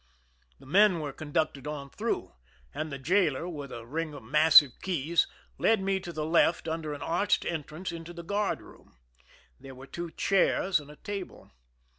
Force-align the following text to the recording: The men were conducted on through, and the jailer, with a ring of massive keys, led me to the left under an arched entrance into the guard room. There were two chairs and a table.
The 0.59 0.65
men 0.65 0.99
were 0.99 1.13
conducted 1.13 1.67
on 1.67 1.91
through, 1.91 2.33
and 2.73 2.91
the 2.91 2.97
jailer, 2.97 3.47
with 3.47 3.71
a 3.71 3.85
ring 3.85 4.15
of 4.15 4.23
massive 4.23 4.71
keys, 4.81 5.27
led 5.59 5.79
me 5.79 5.99
to 5.99 6.11
the 6.11 6.25
left 6.25 6.67
under 6.67 6.95
an 6.95 7.03
arched 7.03 7.45
entrance 7.45 7.91
into 7.91 8.11
the 8.11 8.23
guard 8.23 8.63
room. 8.63 8.97
There 9.59 9.75
were 9.75 9.85
two 9.85 10.09
chairs 10.09 10.79
and 10.79 10.89
a 10.89 10.95
table. 10.95 11.51